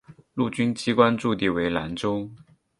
[0.33, 2.27] 陆军机关驻地为兰州。